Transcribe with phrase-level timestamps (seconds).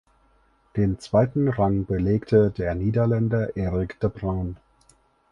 [0.77, 4.57] Den zweiten Rang belegte der Niederländer Erik de Bruin.